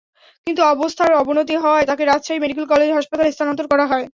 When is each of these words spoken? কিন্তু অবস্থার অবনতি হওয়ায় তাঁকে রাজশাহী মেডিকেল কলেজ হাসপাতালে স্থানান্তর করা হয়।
কিন্তু 0.47 0.61
অবস্থার 0.73 1.11
অবনতি 1.15 1.55
হওয়ায় 1.57 1.87
তাঁকে 1.89 2.03
রাজশাহী 2.05 2.39
মেডিকেল 2.41 2.65
কলেজ 2.71 2.89
হাসপাতালে 2.91 3.29
স্থানান্তর 3.31 3.65
করা 3.71 3.85
হয়। 3.91 4.05